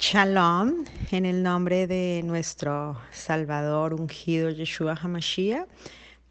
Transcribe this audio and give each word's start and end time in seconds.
Shalom, 0.00 0.84
en 1.10 1.26
el 1.26 1.42
nombre 1.42 1.88
de 1.88 2.22
nuestro 2.24 3.00
Salvador 3.10 3.94
ungido 3.94 4.48
Yeshua 4.48 4.94
HaMashiach, 4.94 5.66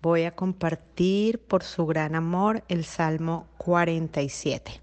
voy 0.02 0.24
a 0.24 0.32
compartir 0.32 1.40
por 1.40 1.64
su 1.64 1.86
gran 1.86 2.16
amor 2.16 2.64
el 2.70 2.86
Salmo 2.86 3.46
47. 3.58 4.80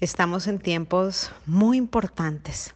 Estamos 0.00 0.46
en 0.46 0.58
tiempos 0.58 1.32
muy 1.44 1.76
importantes. 1.76 2.74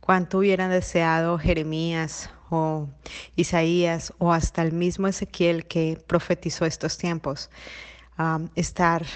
¿Cuánto 0.00 0.38
hubieran 0.38 0.70
deseado 0.70 1.38
Jeremías 1.38 2.28
o 2.50 2.86
Isaías 3.34 4.12
o 4.18 4.30
hasta 4.30 4.60
el 4.60 4.72
mismo 4.72 5.08
Ezequiel 5.08 5.64
que 5.64 5.98
profetizó 6.06 6.66
estos 6.66 6.98
tiempos? 6.98 7.48
Um, 8.18 8.50
estar 8.56 9.06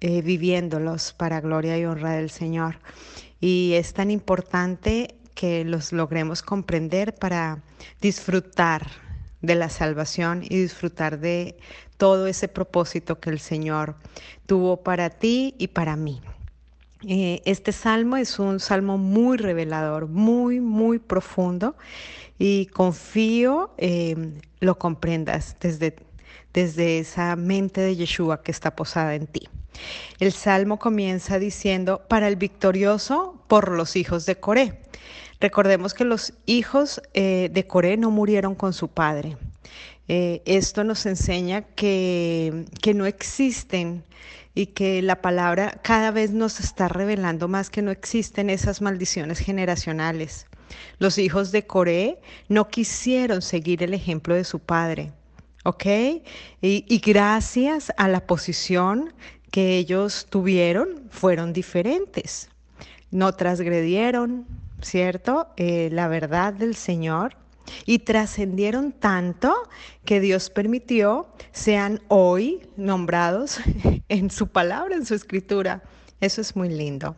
eh, 0.00 0.22
viviéndolos 0.22 1.12
para 1.12 1.40
gloria 1.40 1.76
y 1.76 1.84
honra 1.86 2.12
del 2.12 2.30
Señor. 2.30 2.78
Y 3.40 3.72
es 3.74 3.92
tan 3.92 4.12
importante 4.12 5.16
que 5.34 5.64
los 5.64 5.92
logremos 5.92 6.42
comprender 6.42 7.14
para 7.14 7.62
disfrutar 8.00 8.86
de 9.42 9.54
la 9.54 9.68
salvación 9.68 10.42
y 10.42 10.62
disfrutar 10.62 11.18
de 11.18 11.56
todo 11.96 12.26
ese 12.26 12.48
propósito 12.48 13.20
que 13.20 13.30
el 13.30 13.40
Señor 13.40 13.96
tuvo 14.46 14.82
para 14.82 15.10
ti 15.10 15.54
y 15.58 15.68
para 15.68 15.96
mí. 15.96 16.20
Eh, 17.06 17.42
este 17.44 17.72
salmo 17.72 18.16
es 18.16 18.38
un 18.38 18.60
salmo 18.60 18.96
muy 18.96 19.36
revelador, 19.36 20.08
muy, 20.08 20.60
muy 20.60 20.98
profundo 20.98 21.76
y 22.38 22.66
confío 22.66 23.74
eh, 23.76 24.16
lo 24.60 24.78
comprendas 24.78 25.56
desde, 25.60 25.96
desde 26.54 26.98
esa 26.98 27.36
mente 27.36 27.82
de 27.82 27.96
Yeshua 27.96 28.42
que 28.42 28.50
está 28.50 28.74
posada 28.74 29.14
en 29.14 29.26
ti. 29.26 29.48
El 30.18 30.32
salmo 30.32 30.78
comienza 30.78 31.38
diciendo, 31.38 32.02
para 32.08 32.28
el 32.28 32.36
victorioso 32.36 33.42
por 33.48 33.70
los 33.70 33.96
hijos 33.96 34.24
de 34.24 34.36
Coré. 34.36 34.80
Recordemos 35.44 35.92
que 35.92 36.06
los 36.06 36.32
hijos 36.46 37.02
eh, 37.12 37.50
de 37.52 37.66
Coré 37.66 37.98
no 37.98 38.10
murieron 38.10 38.54
con 38.54 38.72
su 38.72 38.88
padre. 38.88 39.36
Eh, 40.08 40.40
esto 40.46 40.84
nos 40.84 41.04
enseña 41.04 41.60
que, 41.60 42.64
que 42.80 42.94
no 42.94 43.04
existen 43.04 44.04
y 44.54 44.68
que 44.68 45.02
la 45.02 45.20
palabra 45.20 45.82
cada 45.82 46.12
vez 46.12 46.30
nos 46.30 46.60
está 46.60 46.88
revelando 46.88 47.46
más 47.46 47.68
que 47.68 47.82
no 47.82 47.90
existen 47.90 48.48
esas 48.48 48.80
maldiciones 48.80 49.38
generacionales. 49.38 50.46
Los 50.98 51.18
hijos 51.18 51.52
de 51.52 51.66
Coré 51.66 52.22
no 52.48 52.68
quisieron 52.68 53.42
seguir 53.42 53.82
el 53.82 53.92
ejemplo 53.92 54.34
de 54.34 54.44
su 54.44 54.60
padre, 54.60 55.12
¿ok? 55.64 55.84
Y, 56.62 56.86
y, 56.88 56.98
gracias 57.04 57.92
a 57.98 58.08
la 58.08 58.26
posición 58.26 59.12
que 59.50 59.76
ellos 59.76 60.26
tuvieron, 60.30 61.02
fueron 61.10 61.52
diferentes. 61.52 62.48
No 63.10 63.34
transgredieron, 63.34 64.46
¿cierto? 64.84 65.48
Eh, 65.56 65.88
la 65.92 66.08
verdad 66.08 66.52
del 66.52 66.76
Señor 66.76 67.36
y 67.86 68.00
trascendieron 68.00 68.92
tanto 68.92 69.54
que 70.04 70.20
Dios 70.20 70.50
permitió 70.50 71.28
sean 71.52 72.00
hoy 72.08 72.68
nombrados 72.76 73.60
en 74.08 74.30
su 74.30 74.48
palabra, 74.48 74.94
en 74.94 75.06
su 75.06 75.14
escritura. 75.14 75.82
Eso 76.20 76.40
es 76.40 76.54
muy 76.56 76.68
lindo. 76.68 77.16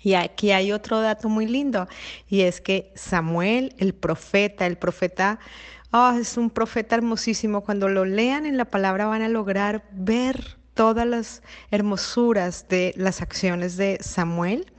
Y 0.00 0.14
aquí 0.14 0.52
hay 0.52 0.72
otro 0.72 1.00
dato 1.00 1.28
muy 1.28 1.46
lindo, 1.46 1.88
y 2.28 2.42
es 2.42 2.60
que 2.60 2.92
Samuel, 2.94 3.74
el 3.78 3.94
profeta, 3.94 4.64
el 4.64 4.78
profeta, 4.78 5.40
oh, 5.90 6.12
es 6.12 6.36
un 6.36 6.50
profeta 6.50 6.94
hermosísimo. 6.94 7.62
Cuando 7.62 7.88
lo 7.88 8.04
lean 8.04 8.46
en 8.46 8.56
la 8.56 8.64
palabra 8.64 9.06
van 9.06 9.22
a 9.22 9.28
lograr 9.28 9.84
ver 9.90 10.56
todas 10.74 11.04
las 11.04 11.42
hermosuras 11.72 12.66
de 12.68 12.94
las 12.96 13.20
acciones 13.20 13.76
de 13.76 13.98
Samuel 14.00 14.70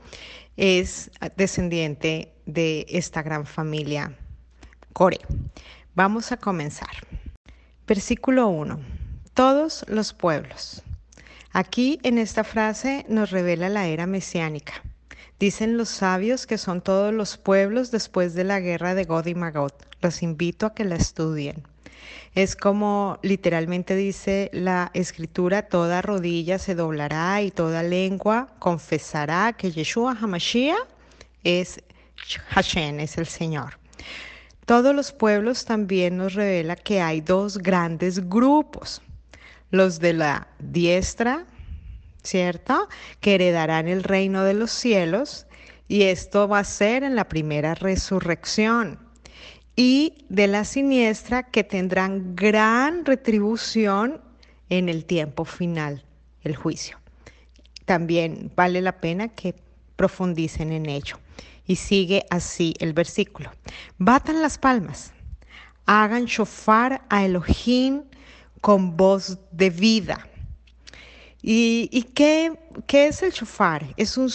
es 0.56 1.10
descendiente 1.36 2.32
de 2.46 2.86
esta 2.88 3.22
gran 3.22 3.46
familia 3.46 4.16
Core. 4.92 5.20
Vamos 5.94 6.32
a 6.32 6.36
comenzar. 6.36 6.90
Versículo 7.86 8.48
1. 8.48 8.80
Todos 9.34 9.84
los 9.88 10.12
pueblos. 10.12 10.82
Aquí 11.52 11.98
en 12.02 12.18
esta 12.18 12.44
frase 12.44 13.04
nos 13.08 13.30
revela 13.30 13.68
la 13.68 13.86
era 13.86 14.06
mesiánica. 14.06 14.74
Dicen 15.38 15.76
los 15.76 15.88
sabios 15.88 16.46
que 16.46 16.58
son 16.58 16.82
todos 16.82 17.14
los 17.14 17.36
pueblos 17.38 17.90
después 17.90 18.34
de 18.34 18.44
la 18.44 18.60
guerra 18.60 18.94
de 18.94 19.04
God 19.04 19.26
y 19.26 19.34
Magot. 19.34 19.86
Los 20.02 20.22
invito 20.22 20.66
a 20.66 20.74
que 20.74 20.84
la 20.84 20.96
estudien. 20.96 21.64
Es 22.34 22.54
como 22.54 23.18
literalmente 23.22 23.96
dice 23.96 24.50
la 24.52 24.90
escritura, 24.94 25.62
toda 25.62 26.00
rodilla 26.00 26.58
se 26.58 26.74
doblará 26.74 27.42
y 27.42 27.50
toda 27.50 27.82
lengua 27.82 28.48
confesará 28.58 29.52
que 29.52 29.72
Yeshua 29.72 30.16
HaMashiach 30.20 30.86
es 31.42 31.82
Hashem, 32.50 33.00
es 33.00 33.18
el 33.18 33.26
Señor. 33.26 33.78
Todos 34.64 34.94
los 34.94 35.12
pueblos 35.12 35.64
también 35.64 36.16
nos 36.16 36.34
revela 36.34 36.76
que 36.76 37.00
hay 37.00 37.20
dos 37.20 37.58
grandes 37.58 38.28
grupos, 38.28 39.02
los 39.72 39.98
de 39.98 40.12
la 40.12 40.46
diestra, 40.60 41.46
¿cierto? 42.22 42.88
Que 43.20 43.34
heredarán 43.34 43.88
el 43.88 44.04
reino 44.04 44.44
de 44.44 44.54
los 44.54 44.70
cielos 44.70 45.46
y 45.88 46.02
esto 46.04 46.46
va 46.46 46.60
a 46.60 46.64
ser 46.64 47.02
en 47.02 47.16
la 47.16 47.28
primera 47.28 47.74
resurrección 47.74 49.09
y 49.80 50.26
de 50.28 50.46
la 50.46 50.66
siniestra 50.66 51.42
que 51.42 51.64
tendrán 51.64 52.36
gran 52.36 53.06
retribución 53.06 54.20
en 54.68 54.90
el 54.90 55.06
tiempo 55.06 55.46
final, 55.46 56.04
el 56.42 56.54
juicio. 56.54 56.98
También 57.86 58.52
vale 58.54 58.82
la 58.82 59.00
pena 59.00 59.28
que 59.28 59.54
profundicen 59.96 60.70
en 60.72 60.84
ello. 60.84 61.18
Y 61.66 61.76
sigue 61.76 62.26
así 62.28 62.74
el 62.78 62.92
versículo. 62.92 63.52
Batan 63.96 64.42
las 64.42 64.58
palmas, 64.58 65.14
hagan 65.86 66.26
shofar 66.26 67.00
a 67.08 67.24
Elohim 67.24 68.02
con 68.60 68.98
voz 68.98 69.38
de 69.50 69.70
vida. 69.70 70.28
¿Y, 71.40 72.02
qué, 72.14 72.52
qué, 72.86 73.06
es 73.06 73.22
el 73.22 73.32
shofar? 73.32 73.94
Es 73.96 74.18
un, 74.18 74.30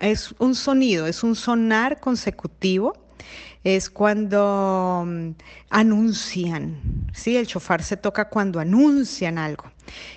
es 0.00 0.34
un 0.38 0.54
sonido, 0.54 1.06
es 1.06 1.22
un 1.22 1.36
sonar 1.36 2.00
consecutivo 2.00 2.94
es 3.76 3.90
cuando 3.90 5.04
mm, 5.06 5.30
anuncian, 5.70 6.80
¿sí? 7.12 7.36
El 7.36 7.46
chofar 7.46 7.82
se 7.82 7.96
toca 7.96 8.28
cuando 8.28 8.60
anuncian 8.60 9.38
algo. 9.38 9.64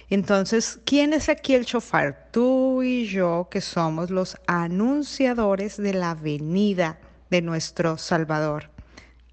Entonces, 0.10 0.80
¿quién 0.86 1.14
es 1.14 1.30
aquí 1.30 1.54
el 1.54 1.66
chofar? 1.66 2.30
Tú 2.32 2.82
y 2.84 3.08
yo, 3.08 3.48
que 3.50 3.62
somos 3.62 4.10
los 4.10 4.38
anunciadores 4.48 5.78
de 5.78 5.94
la 5.94 6.16
venida 6.16 7.00
de 7.30 7.42
nuestro 7.42 7.98
Salvador. 7.98 8.70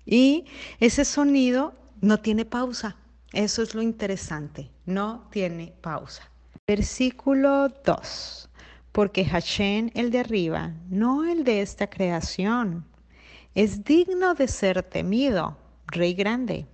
Y 0.07 0.47
ese 0.81 1.05
sonido 1.05 1.75
no 2.01 2.19
tiene 2.19 2.45
pausa. 2.45 2.97
Eso 3.33 3.63
es 3.63 3.75
lo 3.75 3.83
interesante, 3.83 4.71
no 4.87 5.29
tiene 5.31 5.75
pausa. 5.81 6.23
Versículo 6.67 7.69
2. 7.85 8.49
Porque 8.93 9.25
Hashem, 9.25 9.91
el 9.95 10.11
de 10.11 10.21
arriba, 10.21 10.73
no 10.89 11.25
el 11.25 11.45
de 11.45 11.61
esta 11.61 11.89
creación, 11.89 12.85
es 13.59 13.83
digno 13.83 14.35
de 14.35 14.47
ser 14.47 14.85
temido, 14.85 15.59
Rey 15.89 16.15
grande, 16.15 16.69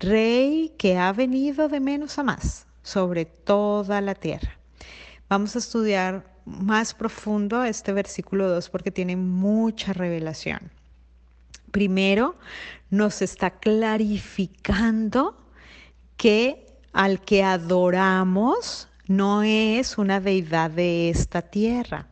Rey 0.00 0.74
que 0.76 0.98
ha 0.98 1.12
venido 1.12 1.68
de 1.68 1.78
menos 1.78 2.18
a 2.18 2.24
más 2.24 2.66
sobre 2.82 3.24
toda 3.24 4.00
la 4.00 4.16
tierra. 4.16 4.58
Vamos 5.28 5.54
a 5.54 5.60
estudiar 5.60 6.24
más 6.44 6.92
profundo 6.92 7.62
este 7.62 7.92
versículo 7.92 8.48
2 8.48 8.68
porque 8.68 8.90
tiene 8.90 9.14
mucha 9.14 9.92
revelación. 9.92 10.72
Primero, 11.70 12.34
nos 12.90 13.22
está 13.22 13.50
clarificando 13.50 15.36
que 16.16 16.80
al 16.92 17.20
que 17.20 17.44
adoramos 17.44 18.88
no 19.06 19.44
es 19.44 19.98
una 19.98 20.18
deidad 20.18 20.72
de 20.72 21.10
esta 21.10 21.42
tierra 21.42 22.07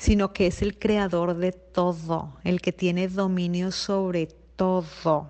sino 0.00 0.32
que 0.32 0.46
es 0.46 0.62
el 0.62 0.78
creador 0.78 1.36
de 1.36 1.52
todo, 1.52 2.32
el 2.42 2.62
que 2.62 2.72
tiene 2.72 3.06
dominio 3.06 3.70
sobre 3.70 4.28
todo. 4.56 5.28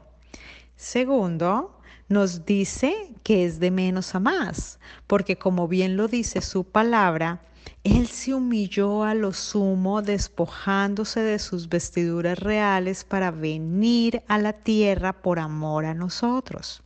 Segundo, 0.77 1.77
nos 2.09 2.47
dice 2.47 3.13
que 3.25 3.45
es 3.45 3.59
de 3.59 3.73
menos 3.73 4.15
a 4.15 4.21
más, 4.21 4.79
porque 5.09 5.35
como 5.35 5.67
bien 5.67 5.97
lo 5.97 6.07
dice 6.07 6.41
su 6.41 6.63
palabra, 6.63 7.43
Él 7.83 8.07
se 8.07 8.33
humilló 8.33 9.03
a 9.03 9.15
lo 9.15 9.33
sumo 9.33 10.03
despojándose 10.03 11.19
de 11.19 11.41
sus 11.41 11.69
vestiduras 11.69 12.39
reales 12.39 13.03
para 13.03 13.33
venir 13.33 14.23
a 14.29 14.39
la 14.39 14.53
tierra 14.53 15.13
por 15.13 15.41
amor 15.41 15.85
a 15.85 15.95
nosotros. 15.95 16.81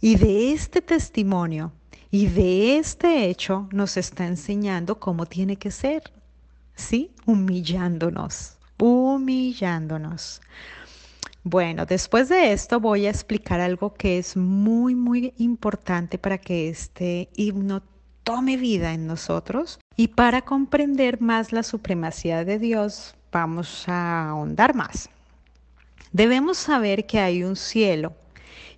Y 0.00 0.16
de 0.16 0.50
este 0.50 0.82
testimonio 0.82 1.70
y 2.10 2.26
de 2.26 2.78
este 2.78 3.28
hecho 3.28 3.68
nos 3.70 3.96
está 3.96 4.26
enseñando 4.26 4.98
cómo 4.98 5.26
tiene 5.26 5.54
que 5.58 5.70
ser 5.70 6.02
¿sí? 6.76 7.10
Humillándonos, 7.24 8.58
humillándonos. 8.78 10.40
Bueno, 11.42 11.86
después 11.86 12.28
de 12.28 12.52
esto 12.52 12.80
voy 12.80 13.06
a 13.06 13.10
explicar 13.10 13.60
algo 13.60 13.94
que 13.94 14.18
es 14.18 14.36
muy, 14.36 14.94
muy 14.94 15.32
importante 15.38 16.18
para 16.18 16.38
que 16.38 16.68
este 16.68 17.28
himno 17.36 17.82
tome 18.24 18.56
vida 18.56 18.92
en 18.92 19.06
nosotros 19.06 19.78
y 19.96 20.08
para 20.08 20.42
comprender 20.42 21.20
más 21.20 21.52
la 21.52 21.62
supremacía 21.62 22.44
de 22.44 22.58
Dios 22.58 23.14
vamos 23.30 23.88
a 23.88 24.30
ahondar 24.30 24.74
más. 24.74 25.08
Debemos 26.12 26.58
saber 26.58 27.06
que 27.06 27.20
hay 27.20 27.44
un 27.44 27.56
cielo 27.56 28.14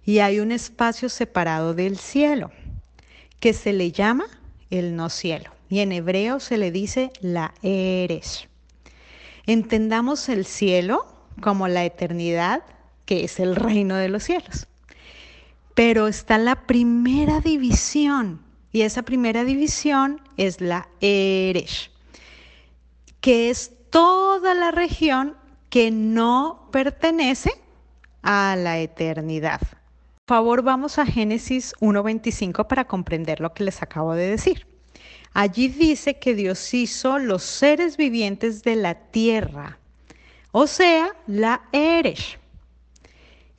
y 0.04 0.18
hay 0.18 0.40
un 0.40 0.52
espacio 0.52 1.08
separado 1.08 1.72
del 1.72 1.96
cielo 1.96 2.50
que 3.40 3.52
se 3.54 3.72
le 3.72 3.92
llama 3.92 4.26
el 4.70 4.94
no 4.94 5.08
cielo 5.08 5.57
y 5.68 5.80
en 5.80 5.92
hebreo 5.92 6.40
se 6.40 6.58
le 6.58 6.70
dice 6.70 7.10
la 7.20 7.54
eres. 7.62 8.48
Entendamos 9.46 10.28
el 10.28 10.44
cielo 10.44 11.06
como 11.40 11.68
la 11.68 11.84
eternidad, 11.84 12.62
que 13.04 13.24
es 13.24 13.40
el 13.40 13.56
reino 13.56 13.96
de 13.96 14.08
los 14.08 14.24
cielos. 14.24 14.66
Pero 15.74 16.08
está 16.08 16.38
la 16.38 16.66
primera 16.66 17.40
división 17.40 18.42
y 18.72 18.82
esa 18.82 19.02
primera 19.02 19.44
división 19.44 20.20
es 20.36 20.60
la 20.60 20.88
Eresh, 21.00 21.90
que 23.20 23.50
es 23.50 23.72
toda 23.90 24.54
la 24.54 24.70
región 24.70 25.36
que 25.70 25.90
no 25.90 26.68
pertenece 26.70 27.52
a 28.22 28.56
la 28.56 28.78
eternidad. 28.78 29.60
Por 30.26 30.36
favor, 30.36 30.62
vamos 30.62 30.98
a 30.98 31.06
Génesis 31.06 31.74
1.25 31.80 32.66
para 32.66 32.86
comprender 32.86 33.40
lo 33.40 33.54
que 33.54 33.64
les 33.64 33.82
acabo 33.82 34.14
de 34.14 34.28
decir. 34.28 34.66
Allí 35.32 35.68
dice 35.68 36.18
que 36.18 36.34
Dios 36.34 36.72
hizo 36.74 37.18
los 37.18 37.42
seres 37.42 37.96
vivientes 37.96 38.62
de 38.62 38.76
la 38.76 38.94
tierra, 38.94 39.78
o 40.52 40.66
sea, 40.66 41.14
la 41.26 41.62
Eresh. 41.72 42.38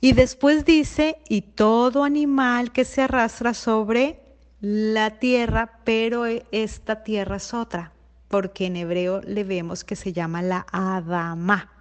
Y 0.00 0.12
después 0.12 0.64
dice, 0.64 1.18
y 1.28 1.42
todo 1.42 2.04
animal 2.04 2.72
que 2.72 2.84
se 2.84 3.02
arrastra 3.02 3.54
sobre 3.54 4.20
la 4.60 5.18
tierra, 5.18 5.80
pero 5.84 6.24
esta 6.26 7.02
tierra 7.02 7.36
es 7.36 7.54
otra, 7.54 7.92
porque 8.28 8.66
en 8.66 8.76
hebreo 8.76 9.20
le 9.22 9.44
vemos 9.44 9.84
que 9.84 9.96
se 9.96 10.12
llama 10.12 10.42
la 10.42 10.66
Adama, 10.72 11.72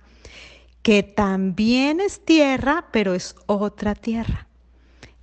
que 0.82 1.04
también 1.04 2.00
es 2.00 2.24
tierra, 2.24 2.86
pero 2.92 3.14
es 3.14 3.36
otra 3.48 3.96
tierra. 3.96 4.48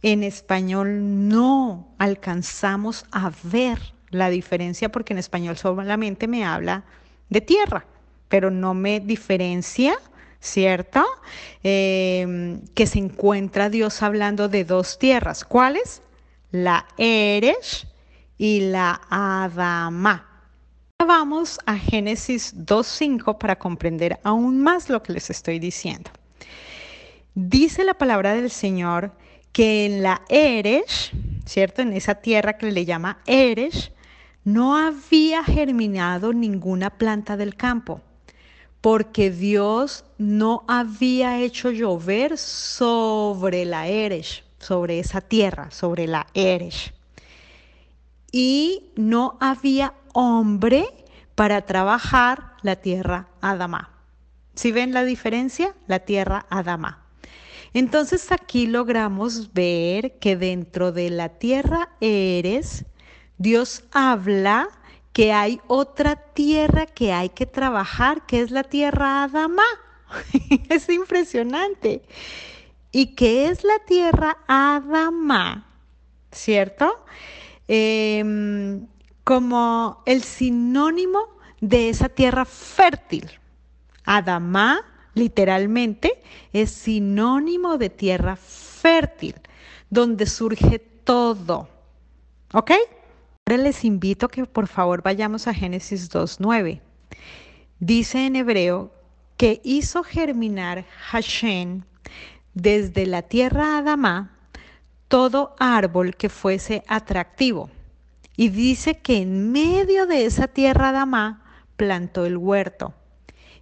En 0.03 0.23
español 0.23 1.29
no 1.29 1.95
alcanzamos 1.99 3.07
a 3.11 3.33
ver 3.43 3.96
la 4.19 4.31
diferencia 4.31 4.91
porque 4.91 5.13
en 5.13 5.19
español 5.19 5.57
solamente 5.57 6.27
me 6.27 6.45
habla 6.45 6.85
de 7.29 7.41
tierra, 7.41 7.85
pero 8.29 8.51
no 8.51 8.75
me 8.75 9.01
diferencia, 9.01 9.97
¿cierto? 10.41 11.05
Em, 11.63 12.61
que 12.75 12.87
se 12.87 12.99
encuentra 12.99 13.71
Dios 13.71 14.03
hablando 14.03 14.49
de 14.49 14.65
dos 14.65 14.99
tierras. 14.99 15.45
¿Cuáles? 15.45 16.03
La 16.51 16.87
Eres 16.97 17.87
y 18.39 18.61
la 18.61 19.01
Adama. 19.11 20.27
Vamos 20.99 21.59
a 21.67 21.77
Génesis 21.77 22.55
2.5 22.57 23.39
para 23.39 23.59
comprender 23.59 24.19
aún 24.23 24.63
más 24.63 24.89
lo 24.89 25.03
que 25.03 25.13
les 25.13 25.31
estoy 25.31 25.59
diciendo. 25.59 26.11
Dice 27.35 27.85
la 27.85 27.95
palabra 27.95 28.35
del 28.35 28.51
Señor 28.51 29.13
que 29.53 29.85
en 29.85 30.03
la 30.03 30.23
Eres, 30.29 31.11
¿cierto? 31.45 31.83
En 31.83 31.93
esa 31.93 32.15
tierra 32.17 32.57
que 32.57 32.73
le 32.73 32.87
llama 32.87 33.19
Eres, 33.27 33.93
no 34.47 34.77
había 34.77 35.43
germinado 35.43 36.33
ninguna 36.33 36.91
planta 36.91 37.37
del 37.37 37.57
campo, 37.57 38.01
porque 38.81 39.33
Dios 39.33 40.05
no 40.19 40.65
había 40.69 41.41
hecho 41.41 41.73
llover 41.73 42.39
sobre 42.39 43.65
la 43.65 43.89
Eresh, 43.89 44.45
sobre 44.61 45.01
esa 45.01 45.21
tierra, 45.21 45.73
sobre 45.73 46.07
la 46.07 46.29
Eresh. 46.33 46.95
Y 48.31 48.85
no 48.95 49.37
había 49.41 49.95
hombre 50.13 50.87
para 51.35 51.63
trabajar 51.63 52.53
la 52.63 52.77
tierra 52.77 53.27
Adama. 53.41 53.91
¿Si 54.55 54.71
ven 54.71 54.93
la 54.93 55.03
diferencia? 55.03 55.75
La 55.89 55.99
tierra 55.99 56.47
Adama. 56.51 57.05
Entonces 57.75 58.31
aquí 58.31 58.69
logramos 58.69 59.53
ver 59.53 60.21
que 60.21 60.37
dentro 60.37 60.93
de 60.93 61.11
la 61.11 61.31
tierra 61.31 61.89
Eres, 62.01 62.85
Dios 63.39 63.85
habla 63.93 64.69
que 65.13 65.33
hay 65.33 65.61
otra 65.67 66.17
tierra 66.17 66.87
que 66.87 67.13
hay 67.13 67.31
que 67.31 67.47
trabajar, 67.47 68.27
que 68.27 68.41
es 68.41 68.51
la 68.51 68.65
tierra 68.65 69.25
Adama. 69.25 69.65
es 70.69 70.89
impresionante. 70.89 72.03
¿Y 72.93 73.15
qué 73.15 73.49
es 73.49 73.65
la 73.65 73.79
tierra 73.87 74.39
Adama? 74.47 75.67
¿Cierto? 76.33 77.05
Em, 77.69 78.87
como 79.25 80.03
el 80.07 80.23
sinónimo 80.23 81.37
de 81.61 81.89
esa 81.89 82.09
tierra 82.09 82.45
fértil. 82.45 83.31
Adama, 84.05 84.85
literalmente, 85.15 86.23
es 86.53 86.71
sinónimo 86.71 87.77
de 87.79 87.91
tierra 87.91 88.37
fértil, 88.37 89.35
donde 89.91 90.27
surge 90.27 90.79
todo. 90.79 91.69
¿Ok? 92.53 92.73
Ahora 93.49 93.63
les 93.63 93.85
invito 93.85 94.27
que 94.27 94.45
por 94.45 94.67
favor 94.67 95.03
vayamos 95.05 95.47
a 95.47 95.55
Génesis 95.55 96.11
2.9. 96.11 96.81
Dice 97.79 98.27
en 98.27 98.35
hebreo 98.35 98.91
que 99.37 99.61
hizo 99.63 100.03
germinar 100.03 100.85
Hashem 101.13 101.83
desde 102.55 103.07
la 103.07 103.23
tierra 103.23 103.79
Adama 103.79 104.37
todo 105.07 105.55
árbol 105.61 106.17
que 106.17 106.29
fuese 106.29 106.83
atractivo. 106.89 107.71
Y 108.37 108.49
dice 108.49 108.99
que 108.99 109.19
en 109.19 109.53
medio 109.53 110.09
de 110.09 110.25
esa 110.25 110.49
tierra 110.49 110.89
Adama 110.89 111.45
plantó 111.77 112.27
el 112.27 112.37
huerto. 112.37 112.95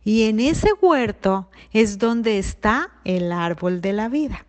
Y 0.03 0.23
en 0.23 0.41
ese 0.41 0.73
huerto 0.81 1.51
es 1.73 1.99
donde 1.99 2.39
está 2.39 2.91
el 3.05 3.31
árbol 3.31 3.83
de 3.83 3.93
la 3.93 4.09
vida. 4.09 4.47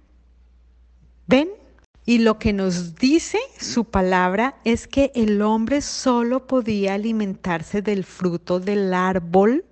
¿Ven? 1.27 1.49
Y 2.05 2.19
lo 2.19 2.37
que 2.37 2.53
nos 2.53 2.95
dice 2.95 3.39
su 3.59 3.85
palabra 3.85 4.57
es 4.63 4.87
que 4.87 5.11
el 5.15 5.41
hombre 5.41 5.81
solo 5.81 6.45
podía 6.45 6.93
alimentarse 6.93 7.81
del 7.81 8.03
fruto 8.03 8.59
del 8.59 8.93
árbol, 8.93 9.65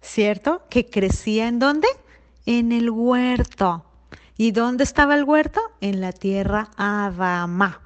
¿cierto? 0.00 0.62
Que 0.70 0.86
crecía 0.86 1.48
en 1.48 1.58
dónde? 1.58 1.88
En 2.46 2.70
el 2.70 2.88
huerto. 2.90 3.84
¿Y 4.38 4.52
dónde 4.52 4.84
estaba 4.84 5.16
el 5.16 5.24
huerto? 5.24 5.60
En 5.80 6.00
la 6.00 6.12
tierra 6.12 6.70
Adama. 6.76 7.80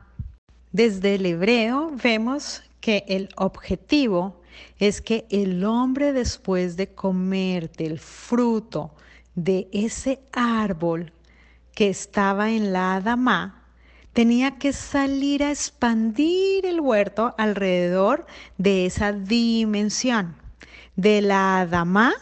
Desde 0.73 1.15
el 1.15 1.25
hebreo 1.25 1.91
vemos 2.03 2.63
que 2.81 3.05
el 3.09 3.31
objetivo 3.37 4.41
es 4.79 5.01
que 5.01 5.27
el 5.31 5.65
hombre 5.65 6.13
después 6.13 6.77
de 6.77 6.95
comer 6.95 7.71
del 7.73 7.99
fruto 7.99 8.95
de 9.35 9.69
ese 9.73 10.21
árbol 10.33 11.13
que 11.75 11.89
estaba 11.89 12.51
en 12.51 12.73
la 12.73 12.97
Adama, 12.97 13.60
tenía 14.13 14.59
que 14.59 14.73
salir 14.73 15.43
a 15.43 15.51
expandir 15.51 16.67
el 16.67 16.81
huerto 16.81 17.35
alrededor 17.39 18.27
de 18.59 18.87
esa 18.87 19.13
dimensión, 19.13 20.37
de 20.97 21.23
la 21.23 21.61
Adama 21.61 22.15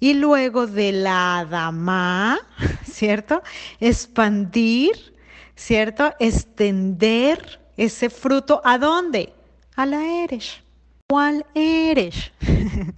y 0.00 0.14
luego 0.14 0.66
de 0.66 0.92
la 0.92 1.38
Adama, 1.40 2.38
¿cierto? 2.84 3.42
Expandir, 3.80 5.14
¿cierto? 5.54 6.12
Extender 6.18 7.60
ese 7.76 8.10
fruto 8.10 8.60
a 8.64 8.78
dónde? 8.78 9.32
A 9.76 9.86
la 9.86 10.24
Eresh. 10.24 10.62
¿Cuál 11.08 11.46
Eresh? 11.54 12.32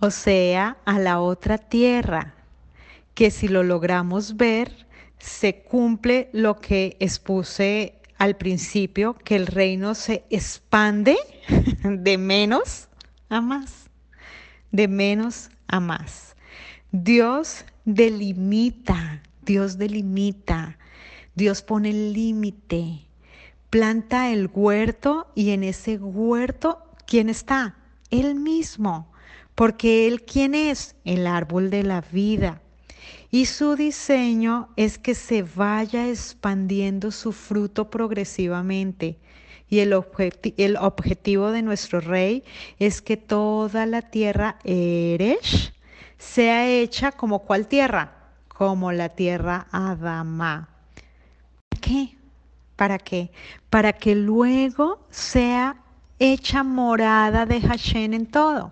o 0.00 0.10
sea, 0.10 0.76
a 0.84 0.98
la 0.98 1.20
otra 1.20 1.58
tierra, 1.58 2.34
que 3.14 3.30
si 3.30 3.48
lo 3.48 3.62
logramos 3.62 4.36
ver, 4.36 4.86
se 5.24 5.62
cumple 5.62 6.28
lo 6.32 6.60
que 6.60 6.98
expuse 7.00 7.94
al 8.18 8.36
principio, 8.36 9.14
que 9.14 9.36
el 9.36 9.46
reino 9.46 9.94
se 9.94 10.24
expande 10.28 11.16
de 11.82 12.18
menos 12.18 12.88
a 13.30 13.40
más, 13.40 13.88
de 14.70 14.86
menos 14.86 15.48
a 15.66 15.80
más. 15.80 16.36
Dios 16.92 17.64
delimita, 17.86 19.22
Dios 19.42 19.78
delimita, 19.78 20.78
Dios 21.34 21.62
pone 21.62 21.88
el 21.88 22.12
límite, 22.12 23.06
planta 23.70 24.30
el 24.30 24.50
huerto 24.52 25.32
y 25.34 25.50
en 25.50 25.64
ese 25.64 25.96
huerto, 25.96 26.82
¿quién 27.06 27.30
está? 27.30 27.78
Él 28.10 28.34
mismo, 28.34 29.10
porque 29.54 30.06
Él, 30.06 30.22
¿quién 30.22 30.54
es? 30.54 30.96
El 31.04 31.26
árbol 31.26 31.70
de 31.70 31.82
la 31.82 32.02
vida. 32.02 32.60
Y 33.34 33.46
su 33.46 33.74
diseño 33.74 34.68
es 34.76 34.96
que 34.96 35.16
se 35.16 35.42
vaya 35.42 36.08
expandiendo 36.08 37.10
su 37.10 37.32
fruto 37.32 37.90
progresivamente. 37.90 39.18
Y 39.68 39.80
el, 39.80 39.92
el 40.56 40.76
objetivo 40.76 41.50
de 41.50 41.62
nuestro 41.62 41.98
rey 41.98 42.44
es 42.78 43.02
que 43.02 43.16
toda 43.16 43.86
la 43.86 44.02
tierra 44.02 44.60
Eresh 44.62 45.74
sea 46.16 46.68
hecha 46.68 47.10
como 47.10 47.40
cuál 47.40 47.66
tierra? 47.66 48.12
Como 48.46 48.92
la 48.92 49.08
tierra 49.08 49.66
Adama. 49.72 50.68
¿Para 51.68 51.80
qué? 51.80 52.16
¿Para 52.76 52.98
qué? 53.00 53.32
Para 53.68 53.94
que 53.94 54.14
luego 54.14 55.04
sea 55.10 55.82
hecha 56.20 56.62
morada 56.62 57.46
de 57.46 57.60
Hashem 57.60 58.14
en 58.14 58.26
todo. 58.26 58.70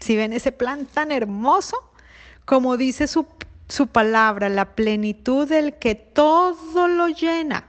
Si 0.00 0.16
ven 0.16 0.32
ese 0.32 0.50
plan 0.50 0.86
tan 0.86 1.12
hermoso, 1.12 1.93
como 2.44 2.76
dice 2.76 3.06
su, 3.06 3.26
su 3.68 3.86
palabra, 3.86 4.48
la 4.48 4.74
plenitud 4.74 5.48
del 5.48 5.74
que 5.74 5.94
todo 5.94 6.88
lo 6.88 7.08
llena. 7.08 7.68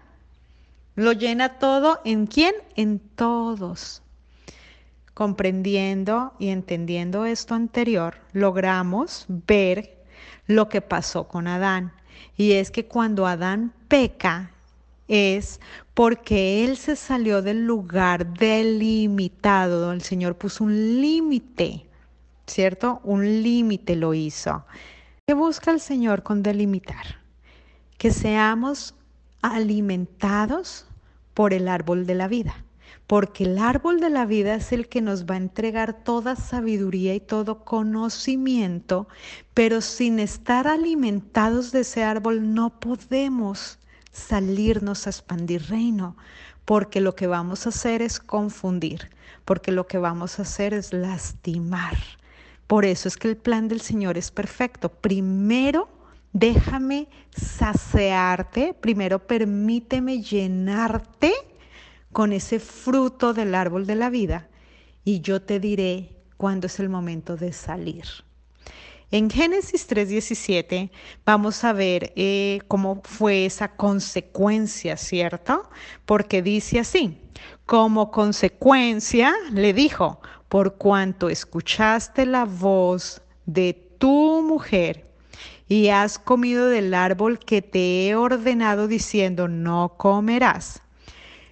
Lo 0.96 1.12
llena 1.12 1.60
todo 1.60 2.00
en 2.06 2.26
quién? 2.26 2.56
En 2.76 3.00
todos. 3.00 4.02
Comprendiendo 5.14 6.34
y 6.40 6.50
entendiendo 6.50 7.26
esto 7.26 7.56
anterior, 7.56 8.16
logramos 8.34 9.26
ver 9.28 10.04
lo 10.48 10.70
que 10.70 10.82
pasó 10.82 11.28
con 11.28 11.48
Adán. 11.48 11.94
Y 12.38 12.54
es 12.54 12.72
que 12.72 12.86
cuando 12.86 13.26
Adán 13.26 13.74
peca 13.88 14.52
es 15.08 15.60
porque 15.94 16.66
él 16.66 16.78
se 16.78 16.96
salió 16.96 17.42
del 17.42 17.66
lugar 17.66 18.34
delimitado, 18.34 19.92
el 19.92 20.02
Señor 20.02 20.36
puso 20.36 20.64
un 20.64 21.02
límite, 21.02 21.86
¿cierto? 22.48 23.02
Un 23.04 23.44
límite 23.44 23.96
lo 23.96 24.14
hizo. 24.14 24.66
¿Qué 25.28 25.34
busca 25.34 25.72
el 25.72 25.80
Señor 25.80 26.24
con 26.24 26.44
delimitar? 26.44 27.20
Que 27.98 28.12
seamos 28.12 28.96
alimentados 29.42 30.86
por 31.34 31.54
el 31.54 31.68
árbol 31.68 32.06
de 32.06 32.16
la 32.16 32.28
vida 32.28 32.66
porque 33.08 33.44
el 33.44 33.60
árbol 33.60 34.00
de 34.00 34.10
la 34.10 34.26
vida 34.26 34.56
es 34.56 34.72
el 34.72 34.88
que 34.88 35.02
nos 35.02 35.26
va 35.26 35.36
a 35.36 35.38
entregar 35.38 36.04
toda 36.04 36.36
sabiduría 36.36 37.14
y 37.14 37.20
todo 37.20 37.64
conocimiento, 37.64 39.08
pero 39.54 39.82
sin 39.82 40.20
estar 40.20 40.68
alimentados 40.68 41.72
de 41.72 41.82
ese 41.82 42.04
árbol 42.04 42.54
no 42.54 42.80
podemos 42.80 43.78
salirnos 44.12 45.06
a 45.06 45.12
expandir 45.12 45.70
reino, 45.70 46.16
porque 46.64 47.00
lo 47.00 47.16
que 47.16 47.28
vamos 47.28 47.66
a 47.66 47.70
hacer 47.70 48.02
es 48.02 48.20
confundir, 48.20 49.10
porque 49.44 49.72
lo 49.72 49.86
que 49.86 50.00
vamos 50.00 50.40
a 50.40 50.44
hacer 50.44 50.74
es 50.74 50.92
lastimar. 50.92 51.98
Por 52.68 52.86
eso 52.86 53.08
es 53.08 53.18
que 53.18 53.28
el 53.28 53.38
plan 53.38 53.68
del 53.68 53.82
Señor 53.82 54.18
es 54.18 54.32
perfecto. 54.32 54.90
Primero, 54.90 55.88
déjame 56.34 57.08
saciarte, 57.36 58.74
primero 58.74 59.20
permíteme 59.28 60.22
llenarte 60.22 61.34
con 62.12 62.34
ese 62.34 62.60
fruto 62.60 63.34
del 63.34 63.56
árbol 63.56 63.86
de 63.86 63.96
la 63.96 64.10
vida 64.10 64.50
y 65.04 65.22
yo 65.22 65.42
te 65.42 65.60
diré 65.60 66.16
cuándo 66.38 66.68
es 66.68 66.80
el 66.80 66.90
momento 66.90 67.38
de 67.38 67.54
salir. 67.54 68.06
En 69.12 69.30
Génesis 69.30 69.88
3:17 69.88 70.90
vamos 71.26 71.64
a 71.64 71.74
ver 71.74 72.12
eh, 72.16 72.60
cómo 72.68 73.02
fue 73.04 73.46
esa 73.46 73.76
consecuencia, 73.76 74.98
¿cierto? 74.98 75.70
Porque 76.06 76.42
dice 76.42 76.80
así, 76.80 77.18
como 77.66 78.12
consecuencia 78.12 79.34
le 79.52 79.74
dijo, 79.74 80.20
por 80.56 80.76
cuanto 80.76 81.28
escuchaste 81.28 82.26
la 82.26 82.46
voz 82.46 83.22
de 83.46 83.74
tu 83.98 84.42
mujer 84.42 85.04
y 85.68 85.90
has 85.90 86.18
comido 86.18 86.70
del 86.70 86.94
árbol 86.94 87.40
que 87.40 87.62
te 87.62 88.08
he 88.08 88.16
ordenado 88.16 88.88
diciendo, 88.88 89.50
no 89.50 89.96
comerás 89.98 90.82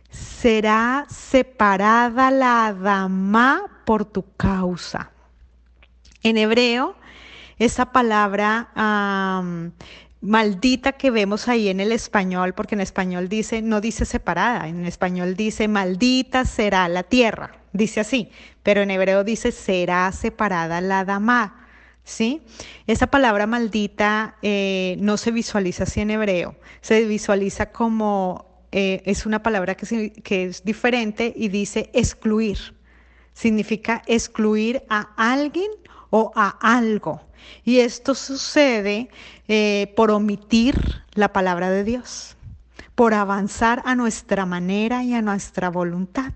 será 0.10 1.06
separada 1.10 2.32
la 2.32 2.74
dama 2.74 3.82
por 3.84 4.06
tu 4.06 4.24
causa. 4.38 5.12
En 6.22 6.38
hebreo, 6.38 6.96
esa 7.60 7.92
palabra 7.92 8.70
maldita 10.22 10.94
que 10.94 11.12
vemos 11.12 11.50
ahí 11.50 11.68
en 11.68 11.82
el 11.82 11.92
español, 11.92 12.54
porque 12.54 12.76
en 12.76 12.80
español 12.80 13.28
dice, 13.28 13.62
no 13.62 13.82
dice 13.82 14.06
separada, 14.06 14.70
en 14.70 14.86
español 14.86 15.36
dice 15.36 15.68
maldita 15.68 16.46
será 16.46 16.88
la 16.88 17.04
tierra, 17.04 17.63
dice 17.74 18.00
así, 18.00 18.30
pero 18.64 18.82
en 18.82 18.92
hebreo 18.92 19.24
dice 19.24 19.52
será 19.52 20.12
separada 20.12 20.82
la 20.82 21.06
dama. 21.06 21.60
¿Sí? 22.06 22.42
Esa 22.86 23.08
palabra 23.08 23.48
maldita 23.48 24.36
eh, 24.42 24.98
no 25.00 25.16
se 25.16 25.32
visualiza 25.32 25.84
así 25.84 26.02
en 26.02 26.12
hebreo, 26.12 26.58
se 26.82 27.06
visualiza 27.06 27.72
como 27.72 28.54
eh, 28.76 29.04
es 29.06 29.28
una 29.28 29.44
palabra 29.44 29.76
que, 29.76 30.12
es 30.26 30.64
diferente 30.64 31.32
y 31.36 31.50
dice 31.50 31.92
excluir. 31.94 32.58
Significa 33.32 34.02
excluir 34.08 34.82
a 34.90 35.14
alguien 35.16 35.70
o 36.10 36.32
a 36.36 36.50
algo. 36.60 37.22
Y 37.64 37.80
esto 37.80 38.16
sucede 38.16 39.10
eh, 39.48 39.94
por 39.96 40.10
omitir 40.10 41.04
la 41.14 41.32
palabra 41.32 41.70
de 41.70 41.84
Dios, 41.84 42.36
por 42.96 43.14
avanzar 43.14 43.84
a 43.86 43.94
nuestra 43.94 44.48
manera 44.48 45.04
y 45.04 45.14
a 45.14 45.22
nuestra 45.22 45.70
voluntad. 45.70 46.34